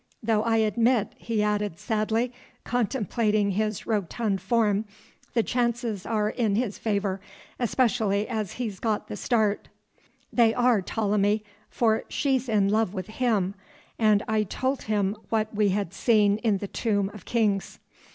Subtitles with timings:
[0.23, 4.85] Though I admit," he added sadly, contemplating his rotund form,
[5.35, 7.21] "the chances are in his favour,
[7.59, 9.67] especially as he's got the start."
[10.33, 13.53] "They are, Ptolemy, for she's in love with him,"
[13.99, 17.77] and I told him what we had seen in the Tomb of Kings.